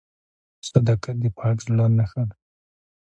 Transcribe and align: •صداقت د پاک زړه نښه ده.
•صداقت 0.67 1.15
د 1.23 1.25
پاک 1.37 1.57
زړه 1.65 1.85
نښه 1.97 2.23
ده. 2.29 2.35